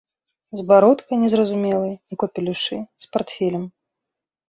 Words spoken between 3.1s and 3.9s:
партфелем.